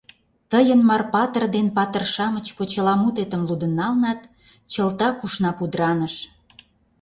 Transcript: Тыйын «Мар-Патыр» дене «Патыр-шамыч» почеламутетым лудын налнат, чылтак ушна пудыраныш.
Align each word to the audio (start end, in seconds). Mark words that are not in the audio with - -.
Тыйын 0.51 0.81
«Мар-Патыр» 0.89 1.43
дене 1.55 1.71
«Патыр-шамыч» 1.77 2.47
почеламутетым 2.57 3.41
лудын 3.47 3.71
налнат, 3.79 4.19
чылтак 4.71 5.17
ушна 5.25 5.51
пудыраныш. 5.57 6.15